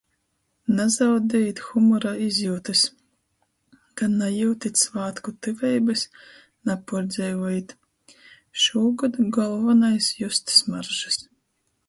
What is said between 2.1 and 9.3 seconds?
izjiutys... Ka najiutit svātku tyveibys, napuordzeivojit... Šūgod